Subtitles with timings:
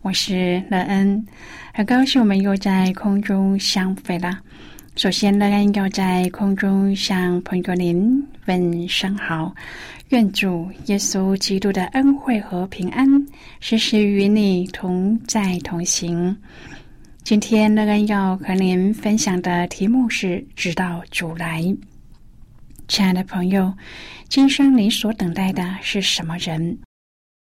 [0.00, 1.26] 我是乐恩，
[1.74, 4.38] 很高兴我们又在空中相会了。
[4.94, 9.52] 首先，乐恩要在空中向朋友您问声好，
[10.10, 13.06] 愿主耶稣基督的恩惠和平安
[13.58, 16.34] 时时与你同在同行。
[17.24, 21.62] 今天，乐恩要和您分享的题目是“直到主来”。
[22.86, 23.74] 亲爱的朋友，
[24.28, 26.78] 今生你所等待的是什么人？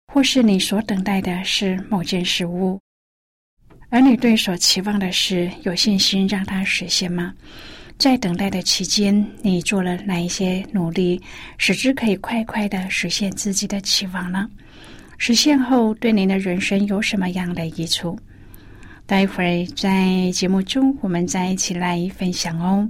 [0.07, 2.79] 或是你所等待的是某件事物，
[3.89, 7.33] 而你对所期望的事有信心让它实现吗？
[7.97, 11.21] 在等待的期间，你做了哪一些努力，
[11.57, 14.49] 使之可以快快的实现自己的期望呢？
[15.17, 18.19] 实现后，对您的人生有什么样的益处？
[19.05, 22.89] 待会儿在节目中，我们再一起来分享哦。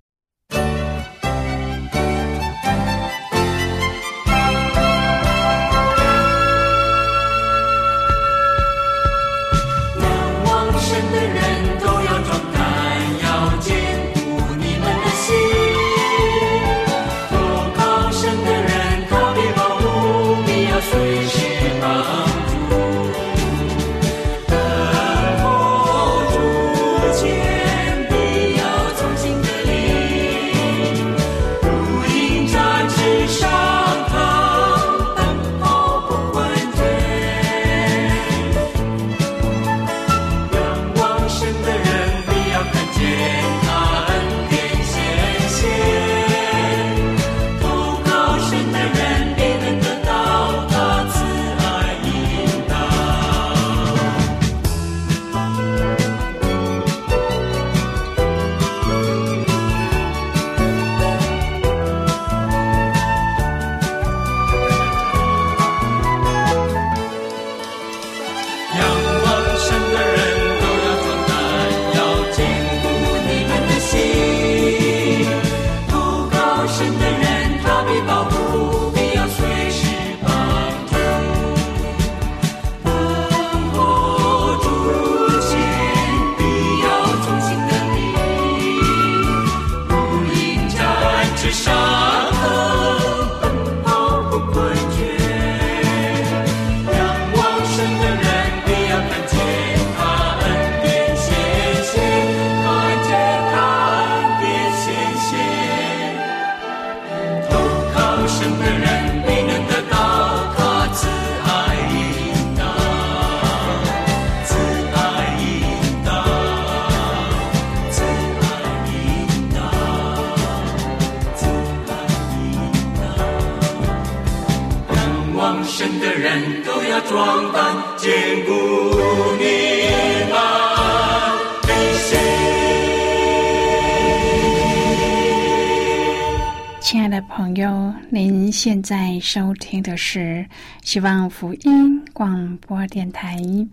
[138.63, 140.45] 现在收听的是
[140.83, 143.35] 希望福音广播电台《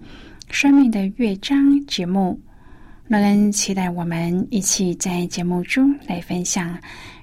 [0.48, 2.40] 生命的乐章》节目。
[3.06, 6.74] 乐恩期待我们一起在节目中来分享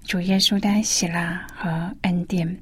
[0.04, 2.56] 主耶稣的喜乐和恩典。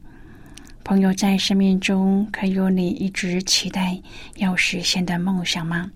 [0.86, 4.02] 朋友，在生命中可有你一直期待
[4.38, 5.92] 要实现的梦想吗？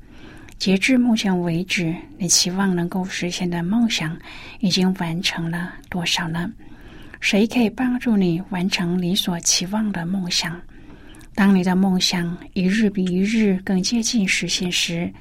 [0.58, 4.18] 截至目前为止，你期望能够实现的梦想
[4.60, 6.52] 已经完成了多少呢？
[7.20, 10.60] 谁可以帮助你完成你所期望的梦想？
[11.36, 15.12] 当你的梦想一日比一日更接近实现时，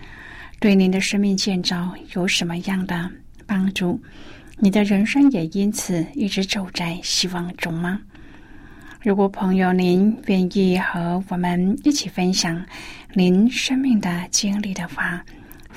[0.58, 3.10] 对您的生命建造有什么样的
[3.46, 4.00] 帮助？
[4.58, 8.00] 你的人生也因此一直走在希望中吗？
[9.02, 12.64] 如果朋友您愿意和我们一起分享
[13.12, 15.22] 您生命的经历的话，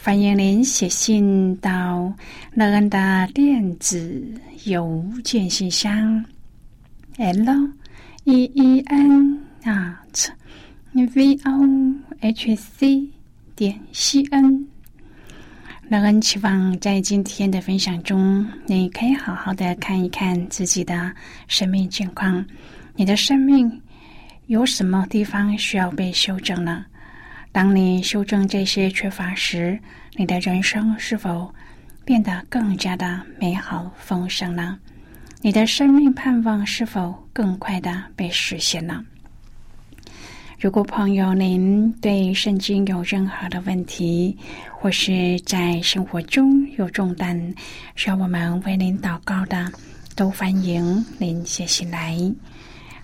[0.10, 2.12] 欢迎您写信到
[2.56, 4.34] 乐恩的电子
[4.64, 6.26] 邮件信箱
[7.18, 7.70] ：l
[8.24, 10.30] e e n at
[10.96, 13.08] v o h c
[13.56, 14.66] 点 c n。
[15.90, 21.14] 乐恩期望在今天的分享中，你可以好好的看一看自己的
[21.48, 22.44] 生命境况，
[22.96, 23.80] 你的生命
[24.48, 26.84] 有什么地方需要被修正呢？
[27.52, 29.80] 当你修正这些缺乏时，
[30.16, 31.54] 你的人生是否
[32.06, 34.78] 变得更加的美好丰盛呢？
[35.42, 39.04] 你的生命盼望是否更快的被实现呢？
[40.60, 44.38] 如果朋友您对圣经有任何的问题，
[44.72, 47.56] 或是在生活中有重担
[47.96, 49.72] 需要我们为您祷告的，
[50.16, 52.18] 都欢迎您写信来。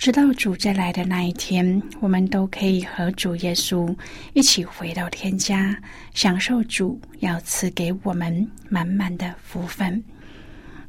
[0.00, 3.94] 直到主再来的那一天，我们都可以和主耶稣
[4.32, 5.76] 一起回到天家，
[6.14, 10.02] 享受主要赐给我们满满的福分。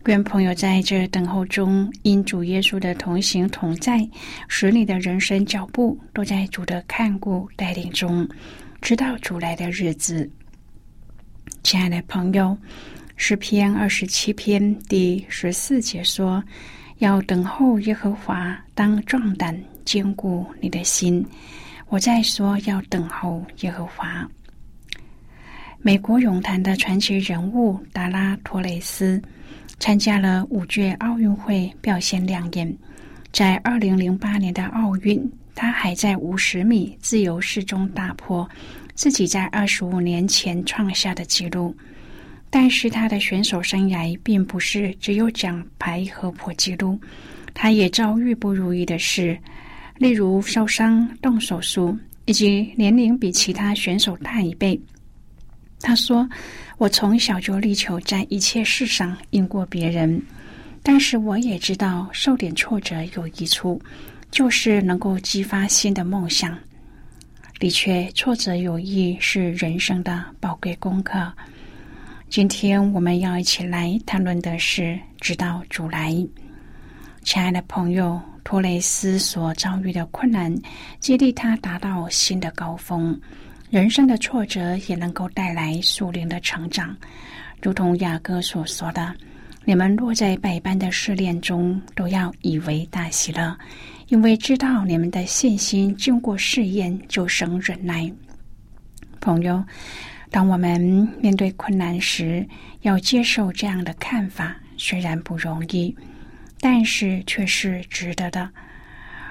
[0.06, 4.00] 愿朋友在这等候中，因主耶稣的同行同在，
[4.48, 8.26] 使你的人生脚步都在主的看顾带领中，
[8.82, 10.32] 直到主来的日子。
[11.64, 12.58] 亲爱的朋友，
[13.18, 16.42] 诗篇二十七篇第十四节说。
[17.02, 21.26] 要等候耶和华，当壮胆，坚固你的心。
[21.88, 24.24] 我在说，要等候耶和华。
[25.80, 29.20] 美国泳坛的传奇人物达拉托雷斯
[29.80, 32.72] 参加了五届奥运会，表现亮眼。
[33.32, 38.48] 在二零零八年的奥运，他还在五十米自由式中打破
[38.94, 41.76] 自己在二十五年前创下的纪录。
[42.54, 47.00] 但是他的选手生涯并不是只有奖牌和破纪录，
[47.54, 49.40] 他也遭遇不如意的事，
[49.98, 54.78] 例如受伤、动手术，以及年龄比其他选手大一倍。
[55.80, 56.30] 他说
[56.78, 60.22] ：“我从小就力求在一切事上赢过别人，
[60.84, 63.82] 但是我也知道受点挫折有益处，
[64.30, 66.60] 就是能够激发新的梦想。
[67.60, 71.32] 的确，挫折有益是人生的宝贵功课。”
[72.32, 76.16] 今天我们要一起来谈论的是直到主来。
[77.24, 80.56] 亲爱的朋友，托雷斯所遭遇的困难，
[81.02, 83.20] 激励他达到新的高峰。
[83.70, 86.96] 人生的挫折也能够带来属灵的成长，
[87.62, 89.14] 如同雅各所说的
[89.66, 93.54] ：“你们落在百般的试炼中，都要以为大喜乐，
[94.08, 98.10] 因为知道你们的信心经过试验，就生忍耐。”
[99.20, 99.62] 朋友。
[100.32, 100.80] 当我们
[101.20, 102.48] 面对困难时，
[102.82, 105.94] 要接受这样的看法，虽然不容易，
[106.62, 108.50] 但是却是值得的。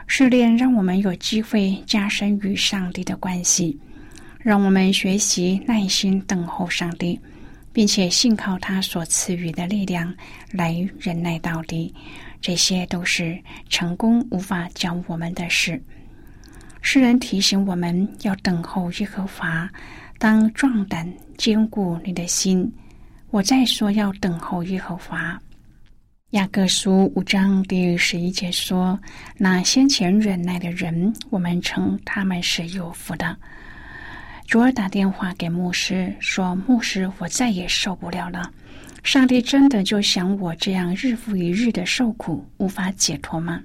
[0.07, 3.79] 试炼让我们有机会加深与上帝的关系，
[4.41, 7.19] 让我们学习耐心等候上帝，
[7.73, 10.15] 并且信靠他所赐予的力量
[10.51, 11.95] 来忍耐到底。
[12.43, 13.39] 这些都是
[13.69, 15.83] 成功无法教我们的事。
[16.83, 19.69] 诗人提醒我们要等候耶和华。
[20.19, 22.71] 当壮胆，坚固你的心。
[23.31, 25.41] 我再说，要等候耶和华。
[26.31, 28.99] 雅各书五章第十一节说
[29.37, 33.37] ：“那先前忍耐的人，我们称他们是有福的。”
[34.47, 38.51] 主儿打电话给牧师说：“牧师，我再也受不了了。
[39.03, 43.61] 上帝真的就像我这样日复一日的受苦，无法解脱吗？”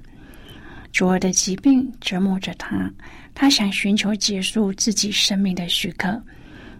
[0.96, 2.90] 主儿的疾病折磨着他，
[3.34, 6.24] 他想寻求结束自己生命的许可。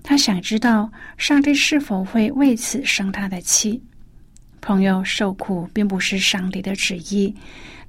[0.02, 3.84] 他想知道上帝是否会为此生他的气。
[4.62, 7.36] 朋友受苦并不是上帝的旨意，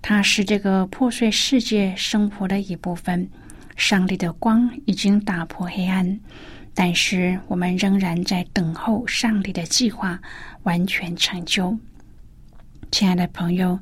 [0.02, 3.25] 他是这个破碎世界生活的一部分。
[3.76, 6.18] 上帝的光已经打破黑暗，
[6.75, 10.18] 但是我们仍然在等候上帝的计划
[10.64, 11.78] 完全成就。
[12.90, 13.78] 亲爱的朋友，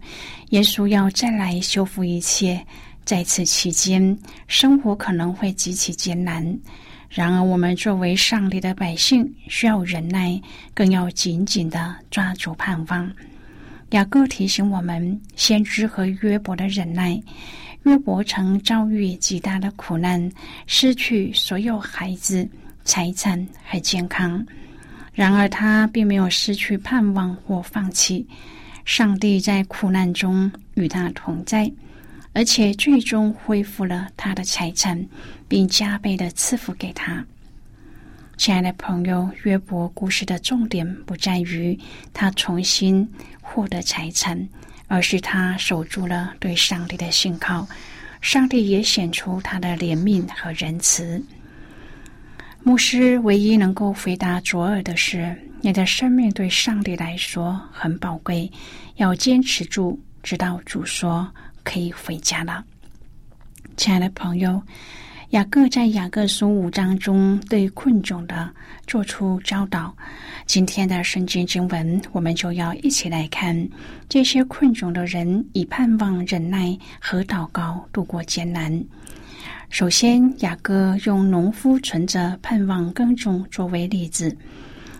[0.51, 2.65] 耶稣要再来修复一切，
[3.05, 4.17] 在此期间，
[4.49, 6.45] 生活可能会极其艰难。
[7.11, 10.41] 然而，我们作为上帝的百姓，需要忍耐，
[10.75, 13.11] 更要紧紧的抓住盼望。
[13.91, 17.21] 雅各提醒我们，先知和约伯的忍耐。
[17.85, 20.29] 约伯曾遭遇极大的苦难，
[20.67, 22.49] 失去所有孩子、
[22.83, 24.45] 财产和健康。
[25.13, 28.27] 然而，他并没有失去盼望或放弃。
[28.85, 31.73] 上帝在苦难中与他同在。
[32.37, 35.07] 而且最终恢复了他的财产，
[35.47, 37.25] 并加倍的赐福给他。
[38.37, 41.79] 亲爱的朋友，约伯故事的重点不在于
[42.13, 43.09] 他重新
[43.41, 44.49] 获得财产，
[44.89, 47.69] 而是他守住了对上帝的信靠。
[48.21, 51.23] 上帝也显出他的怜悯和仁慈。
[52.65, 58.51] 牧师唯一能够回答左耳的是：你的生命对上帝来说很宝贵，
[58.97, 61.31] 要坚持住，直到主说。
[61.63, 62.63] 可以回家了，
[63.77, 64.63] 亲爱的朋友。
[65.31, 68.51] 雅各在雅各书五章中对困窘的
[68.87, 69.95] 做出教导。
[70.47, 73.69] 今天的圣经经文，我们就要一起来看
[74.09, 78.85] 这些困窘的人以盼望、忍耐和祷告度过艰难。
[79.75, 84.33] 首先，雅各用农夫存着盼望耕种作为例子。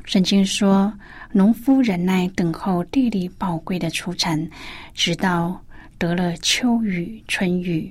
[0.05, 0.93] 圣经说，
[1.31, 4.51] 农夫忍耐等候地里宝贵的出产，
[4.93, 5.63] 直到。
[5.97, 7.89] 得了秋雨春雨，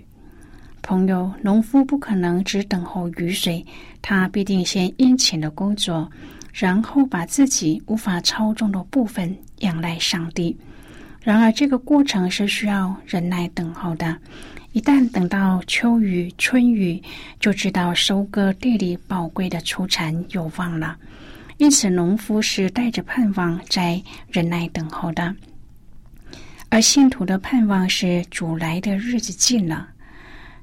[0.82, 3.66] 朋友，农夫不可能只等候雨水，
[4.02, 6.12] 他必定先殷勤的工作，
[6.52, 10.54] 然后把自己无法操纵的部分仰赖上帝。
[11.22, 14.18] 然而，这个过程是需要忍耐等候的。
[14.74, 17.00] 一旦等到秋雨春雨，
[17.40, 20.98] 就知道收割地里宝贵的出产有望了。
[21.58, 24.02] 因此，农夫是带着盼望在
[24.32, 25.34] 忍耐等候的。
[26.70, 29.88] 而信徒的盼望是主来的日子近了，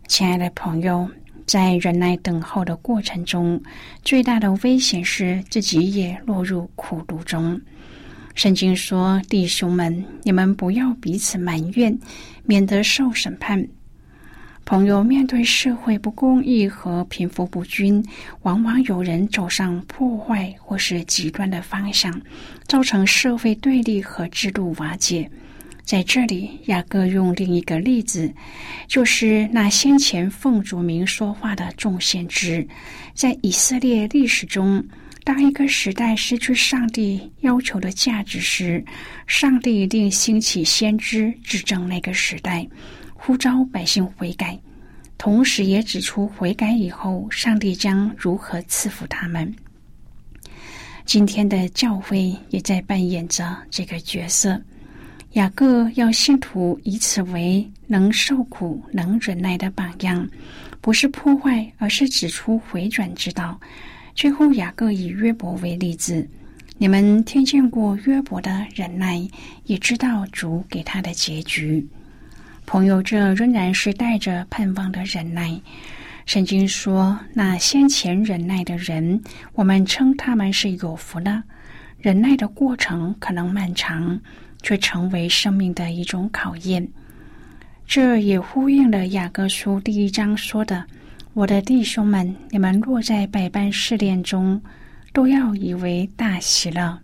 [0.08, 1.08] 亲爱的朋友，
[1.46, 3.62] 在忍耐等候的过程中，
[4.02, 7.58] 最大的危险是自己也落入苦毒中。
[8.34, 11.96] 圣经说：“弟兄们，你们不要彼此埋怨，
[12.44, 13.64] 免得受审判。”
[14.70, 18.00] 朋友，面对社会不公义和贫富不均，
[18.42, 22.22] 往往有人走上破坏或是极端的方向，
[22.68, 25.28] 造成社会对立和制度瓦解。
[25.82, 28.32] 在这里，雅各用另一个例子，
[28.86, 32.64] 就是那先前奉主名说话的众先知。
[33.12, 34.80] 在以色列历史中，
[35.24, 38.84] 当一个时代失去上帝要求的价值时，
[39.26, 42.64] 上帝一定兴起先知指正那个时代，
[43.22, 44.58] 呼召百姓悔改，
[45.18, 49.54] 同时也指出悔改以后，上帝将如何赐福他们。
[51.04, 54.58] 今天的教会也在扮演着这个角色。
[55.32, 60.26] 雅各要信徒以此为能受苦、能忍耐的榜样，
[60.80, 63.60] 不是破坏，而是指出回转之道。
[64.14, 66.26] 最后，雅各以约伯为例子，
[66.78, 69.20] 你们听见过约伯的忍耐，
[69.66, 71.86] 也知道主给他的结局。
[72.70, 75.60] 朋友，这仍然是带着盼望的忍耐。
[76.24, 79.20] 圣经说，那先前忍耐的人，
[79.54, 81.42] 我们称他们是有福的。
[81.98, 84.20] 忍耐的过程可能漫长。
[84.62, 86.86] 却成为生命的一种考验，
[87.86, 90.84] 这也呼应了雅各书第一章说的
[91.32, 94.60] ：“我的弟兄们，你们若在百般试炼中，
[95.14, 97.00] 都要以为大喜了，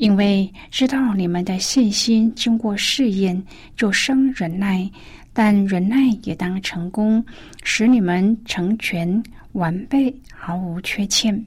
[0.00, 3.40] 因为知道你们的信心经过试验，
[3.76, 4.90] 就生忍耐；
[5.34, 7.22] 但忍耐也当成功，
[7.62, 11.44] 使你们成全完备，毫无缺欠。”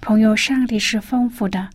[0.00, 1.68] 朋友，上帝是丰富的。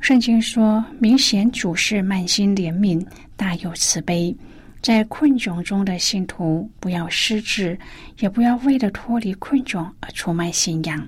[0.00, 3.00] 圣经说：“明显主是满心怜悯，
[3.36, 4.36] 大有慈悲。
[4.82, 7.78] 在困窘中的信徒，不要失志，
[8.18, 11.06] 也不要为了脱离困窘而出卖信仰。”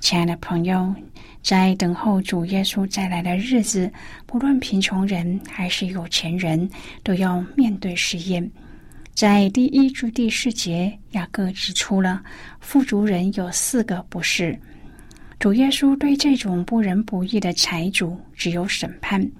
[0.00, 0.92] 亲爱的朋友，
[1.42, 3.90] 在等候主耶稣再来的日子，
[4.26, 6.68] 不论贫穷人还是有钱人，
[7.02, 8.50] 都要面对试验。
[9.14, 12.22] 在第一至第四节，雅各指出了
[12.60, 14.58] 富足人有四个不是。
[15.38, 19.30] 主耶稣对这种不仁不义的财主只有审判。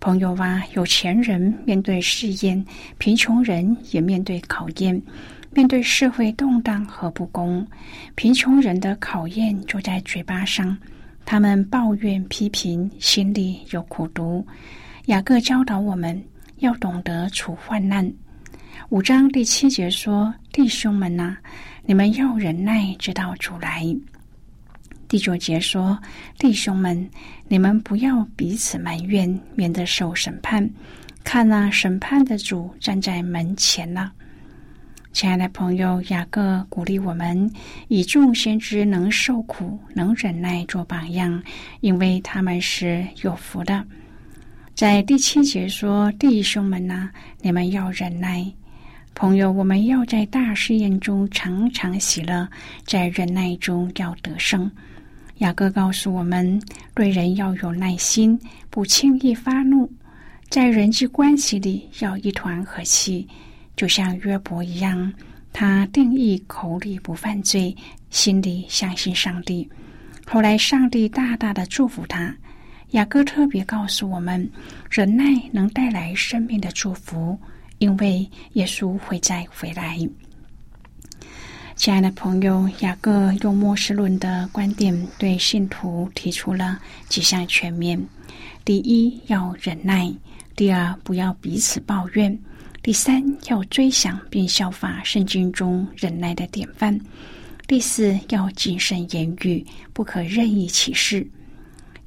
[0.00, 2.64] 朋友啊，有钱人面对试验，
[2.98, 5.00] 贫穷人也面对考验。
[5.50, 7.66] 面对社会动荡和不公，
[8.14, 10.76] 贫穷人的考验就在嘴巴上，
[11.24, 14.46] 他们抱怨批评，心里有苦毒。
[15.06, 16.22] 雅各教导我们
[16.58, 18.10] 要懂得处患难。
[18.90, 21.36] 五章第七节说：“弟兄们呐，
[21.84, 23.84] 你们要忍耐，直到主来。”
[25.08, 25.98] 第九节说
[26.38, 27.08] ：“弟兄们，
[27.48, 30.68] 你们不要彼此埋怨，免得受审判。
[31.24, 34.12] 看那审判的主站在门前了。
[35.12, 37.50] 亲爱的朋友，雅各鼓励我们
[37.88, 41.42] 以众先知能受苦、能忍耐做榜样，
[41.80, 43.84] 因为他们是有福的。
[44.74, 47.10] 在第七节说：“弟兄们呐，
[47.40, 48.46] 你们要忍耐。
[49.14, 52.48] 朋友，我们要在大试验中常常喜乐，
[52.84, 54.70] 在忍耐中要得胜。”
[55.38, 56.60] 雅各告诉我们，
[56.94, 58.38] 对人要有耐心，
[58.70, 59.90] 不轻易发怒，
[60.48, 63.26] 在人际关系里要一团和气。
[63.78, 65.12] 就像约伯一样，
[65.52, 67.72] 他定义口里不犯罪，
[68.10, 69.70] 心里相信上帝。
[70.26, 72.34] 后来上帝大大的祝福他。
[72.90, 74.50] 雅各特别告诉我们，
[74.90, 77.38] 忍耐能带来生命的祝福，
[77.78, 79.96] 因为耶稣会再回来。
[81.76, 88.04] 亲爱的朋友，雅各用末世论的观点对信徒提出了几项全面：
[88.64, 90.12] 第一，要忍耐；
[90.56, 92.36] 第二，不要彼此抱怨。
[92.80, 96.96] 第三，要追想并效法圣经中忍耐的典范；
[97.66, 101.26] 第四，要谨慎言语，不可任意起誓。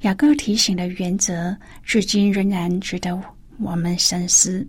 [0.00, 3.16] 雅各提醒的原则，至今仍然值得
[3.58, 4.66] 我们深思。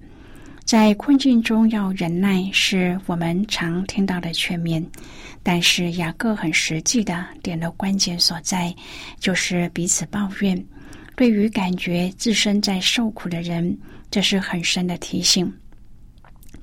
[0.64, 4.86] 在困境中要忍耐，是我们常听到的劝勉，
[5.42, 8.74] 但是雅各很实际的点了关键所在，
[9.20, 10.64] 就是彼此抱怨。
[11.16, 13.76] 对于感觉自身在受苦的人，
[14.12, 15.52] 这是很深的提醒。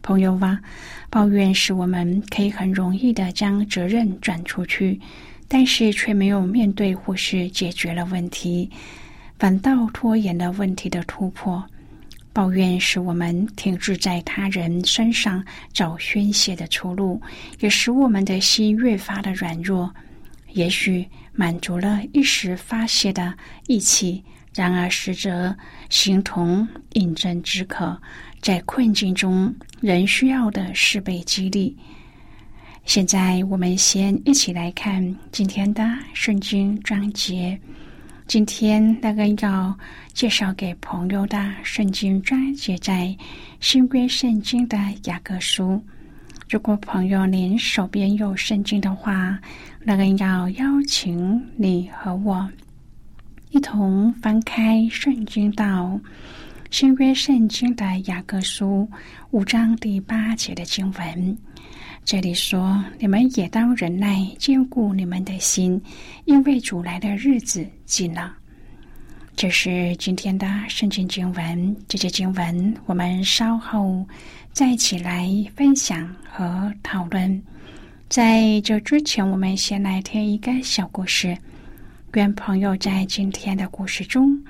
[0.03, 0.61] 朋友啊，
[1.09, 4.99] 抱怨使我们可以很容易的将责任转出去，
[5.47, 8.71] 但是却没有面对或是解决了问题，
[9.39, 11.63] 反倒拖延了问题的突破。
[12.33, 17.21] 抱怨使我们停滞在他人身上找宣泄的出路，
[17.59, 19.93] 也使我们的心越发的软弱。
[20.53, 23.35] 也许满足了一时发泄的
[23.67, 24.23] 意气，
[24.55, 25.55] 然而实则
[25.89, 28.01] 形同饮鸩止渴。
[28.41, 31.75] 在困境中，人需要的是被激励。
[32.85, 35.83] 现在，我们先一起来看今天的
[36.13, 37.59] 圣经章节。
[38.27, 39.75] 今天那个要
[40.13, 43.17] 介绍给朋友的圣经章节，在
[43.59, 45.83] 新约圣经的雅各书。
[46.51, 49.39] 如果朋友您手边有圣经的话，
[49.83, 52.47] 那个要邀请你和我
[53.51, 55.99] 一同翻开圣经到。
[56.71, 58.89] 新约圣经的雅各书
[59.33, 61.37] 五章第八节的经文，
[62.05, 65.83] 这里说：“你们也当忍耐，坚固你们的心，
[66.27, 68.33] 因为主来的日子近了。”
[69.35, 71.77] 这是今天的圣经经文。
[71.89, 74.07] 这些经文我们稍后
[74.53, 77.43] 再一起来分享和讨论。
[78.09, 81.37] 在这之前，我们先来听一个小故事。
[82.15, 84.41] 愿朋友在今天的故事中。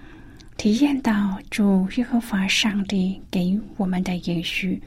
[0.61, 4.83] 体验到主耶和华上帝给我们的延续，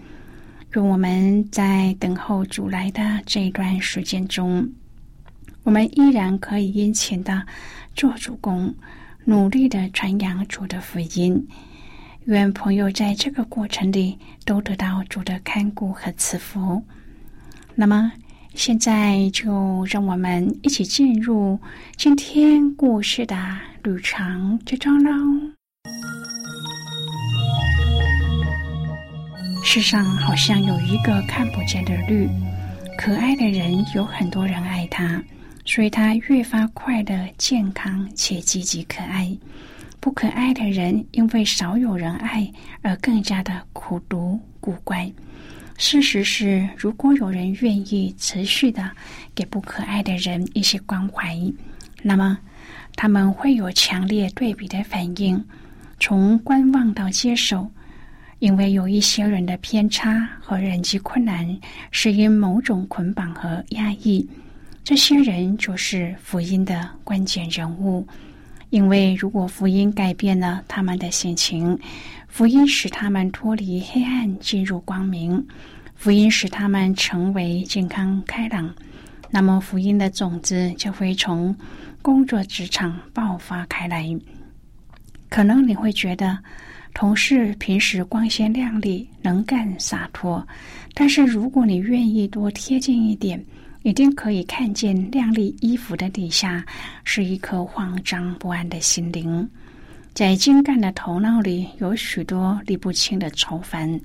[0.75, 4.71] 愿我们在等候主来的这一段时间中，
[5.63, 7.43] 我们依然可以殷勤的
[7.95, 8.71] 做主公，
[9.25, 11.47] 努力的传扬主的福音。
[12.25, 16.83] 愿朋友在这个过程里都得到主的看顾和赐福。
[17.73, 18.11] 那么，
[18.53, 21.59] 现在就让我们一起进入
[21.97, 23.35] 今天故事的
[23.81, 25.42] 旅程之中喽。
[29.65, 32.29] 世上好像有一个看不见的绿，
[32.95, 35.19] 可爱的人有很多人爱他，
[35.65, 39.35] 所以他越发快乐、健康且积极可爱。
[39.99, 42.47] 不可爱的人因为少有人爱
[42.81, 45.11] 而更加的苦读古怪。
[45.77, 48.91] 事实是，如果有人愿意持续的
[49.33, 51.35] 给不可爱的人一些关怀，
[52.03, 52.37] 那么
[52.95, 55.43] 他们会有强烈对比的反应，
[55.99, 57.69] 从观望到接受。
[58.39, 61.57] 因为有一些人的偏差和人际困难
[61.91, 64.27] 是因某种捆绑和压抑，
[64.83, 68.05] 这些人就是福音的关键人物。
[68.69, 71.79] 因为如果福音改变了他们的心情，
[72.27, 75.47] 福音使他们脱离黑暗进入光明，
[75.95, 78.75] 福音使他们成为健康开朗，
[79.29, 81.55] 那么福音的种子就会从
[82.01, 84.13] 工作职场爆发开来。
[85.33, 86.37] 可能你会觉得。
[86.93, 90.47] 同事平时光鲜亮丽、能干洒脱，
[90.93, 93.43] 但是如果你愿意多贴近一点，
[93.81, 96.63] 一定可以看见亮丽衣服的底下
[97.03, 99.49] 是一颗慌张不安的心灵。
[100.13, 103.99] 在精干的头脑里有许多理不清的愁烦，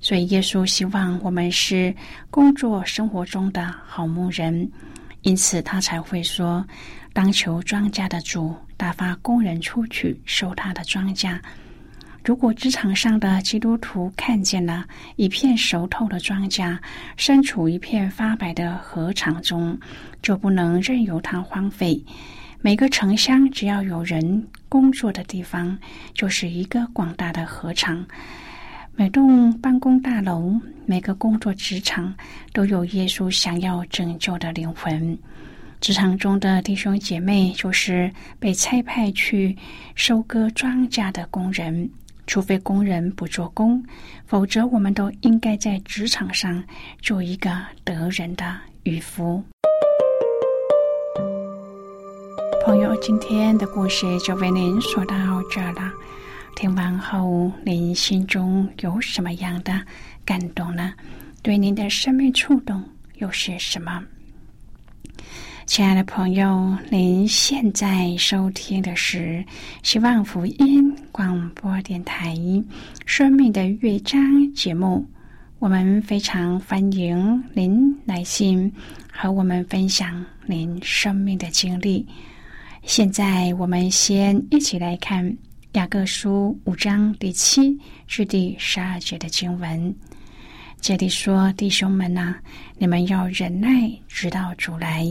[0.00, 1.94] 所以耶稣希望我们是
[2.30, 4.66] 工作生活中的好牧人，
[5.20, 6.66] 因此他才会说
[7.12, 11.38] ：“当求庄稼的主打发工人出去收他的庄稼。”
[12.24, 16.78] 如果职场上的基督徒看见了一片熟透的庄稼，
[17.16, 19.78] 身处一片发白的禾场中，
[20.22, 22.02] 就不能任由它荒废。
[22.60, 25.76] 每个城乡只要有人工作的地方，
[26.14, 28.06] 就是一个广大的禾场。
[28.94, 32.14] 每栋办公大楼，每个工作职场，
[32.52, 35.18] 都有耶稣想要拯救的灵魂。
[35.80, 39.56] 职场中的弟兄姐妹，就是被差派去
[39.94, 41.88] 收割庄稼的工人。
[42.26, 43.82] 除非工人不做工，
[44.24, 46.62] 否则我们都应该在职场上
[47.00, 47.50] 做一个
[47.82, 49.42] 得人的渔夫。
[52.64, 55.16] 朋友，今天的故事就为您说到
[55.50, 55.90] 这了。
[56.54, 59.80] 听完后，您心中有什么样的
[60.24, 60.92] 感动呢？
[61.42, 62.80] 对您的生命触动
[63.14, 64.00] 又是什么？
[65.70, 69.44] 亲爱的朋友，您现在收听的是
[69.84, 72.34] 希望福音广播电台
[73.06, 74.20] 《生命的乐章》
[74.52, 75.06] 节目。
[75.60, 78.70] 我们非常欢迎您来信
[79.12, 82.04] 和我们分享您生命的经历。
[82.82, 85.24] 现在，我们先一起来看
[85.74, 87.78] 雅各书五章第七
[88.08, 89.94] 至第十二节的经文。
[90.80, 92.34] 这里说：“弟兄们呐，
[92.76, 95.06] 你们要忍耐，直到主来。”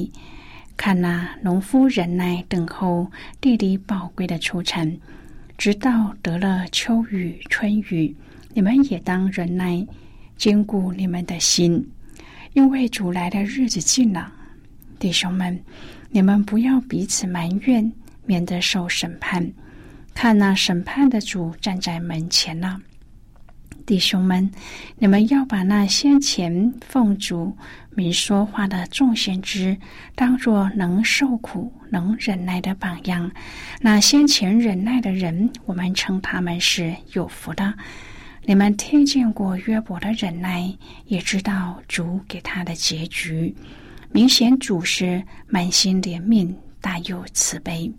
[0.79, 3.05] 看那农夫忍耐等候
[3.41, 4.89] 地里宝贵的出产，
[5.57, 8.15] 直到得了秋雨春雨，
[8.53, 9.85] 你们也当忍耐，
[10.37, 11.85] 坚固你们的心，
[12.53, 14.31] 因为主来的日子近了。
[14.97, 15.61] 弟兄们，
[16.11, 17.91] 你们不要彼此埋怨，
[18.25, 19.45] 免得受审判。
[20.13, 22.79] 看那审判的主站在门前了。
[23.89, 24.51] 弟兄们，
[24.99, 27.57] 你们要把那先前奉主。
[27.95, 29.75] 明说话的众先知，
[30.13, 33.31] 当作能受苦、能忍耐的榜样。
[33.81, 37.73] 那先前忍耐的人，我们称他们是有福的。
[38.43, 40.71] 你们听见过约伯的忍耐，
[41.07, 43.55] 也知道主给他的结局。
[44.11, 47.91] 明显主是满心怜悯，大有慈悲。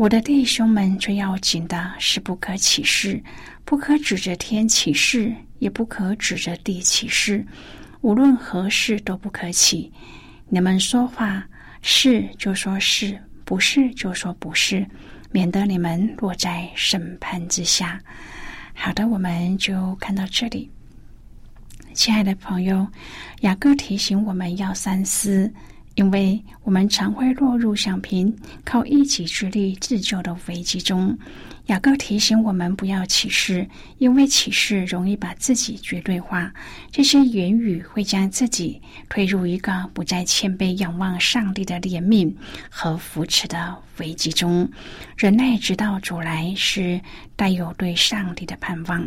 [0.00, 3.22] 我的弟兄们，最要紧的是不可起誓，
[3.66, 7.44] 不可指着天起誓，也不可指着地起誓。
[8.00, 9.92] 无论何事都不可起。
[10.48, 11.46] 你们说话
[11.82, 14.86] 是就说是不是就说不是，
[15.32, 18.00] 免得你们落在审判之下。
[18.72, 20.70] 好的，我们就看到这里。
[21.92, 22.86] 亲爱的朋友，
[23.40, 25.52] 雅各提醒我们要三思。
[26.00, 28.34] 因为我们常会落入想凭
[28.64, 31.16] 靠一己之力自救的危机中，
[31.66, 36.50] 雅各提醒我们不要起誓，因为起誓容易把自己绝对化。
[36.90, 42.34] 这些言语会将自己推入一个不再谦卑仰望上帝的怜悯
[42.70, 44.66] 和扶持的危机中。
[45.18, 46.98] 忍耐直到主来，是
[47.36, 49.06] 带有对上帝的盼望。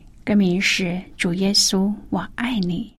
[0.23, 0.83] 歌名是
[1.17, 2.93] 《主耶稣，我爱你》。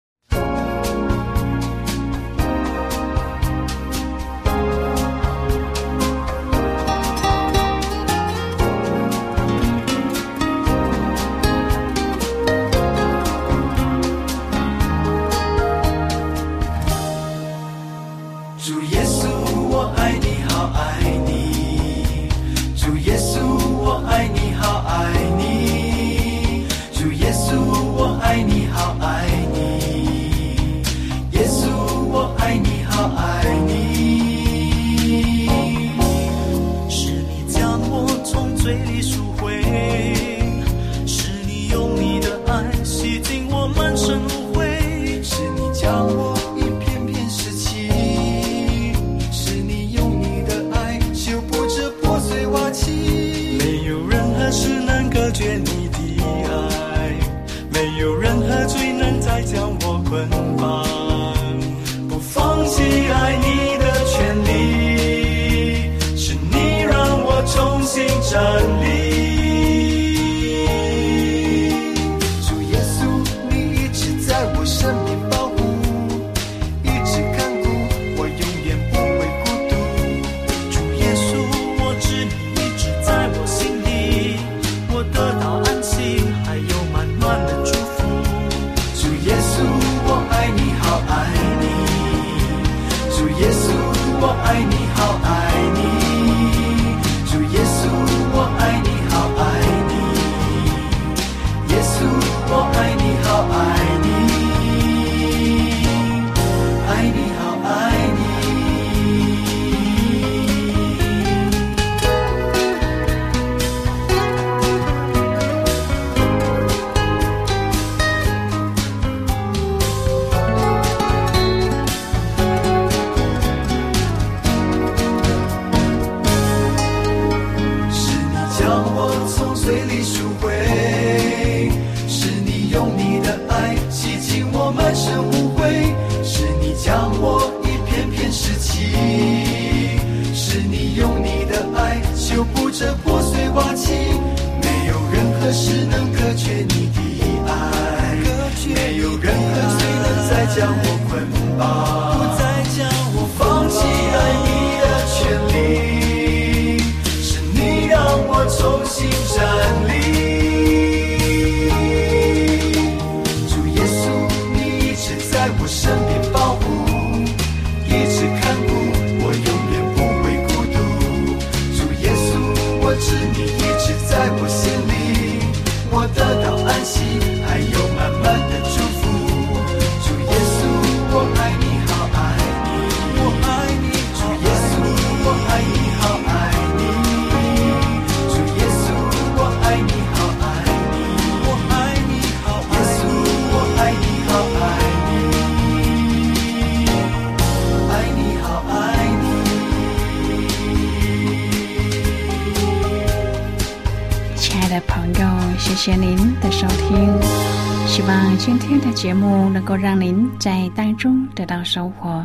[209.02, 212.24] 节目能够让您在当中得到收获，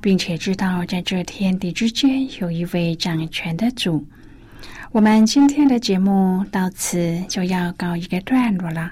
[0.00, 4.02] 并且知道在这天地之间有一位掌权的主。
[4.90, 8.90] 我们今天的节目到此就要告一个段落了，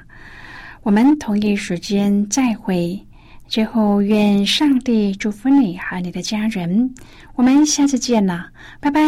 [0.83, 3.03] 我们同一时间再会。
[3.49, 6.95] 最后愿上帝祝福你和你的家人。
[7.35, 8.47] 我们下次见了，
[8.79, 9.01] 拜拜。